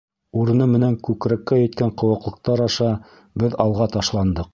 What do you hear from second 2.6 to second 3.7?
аша беҙ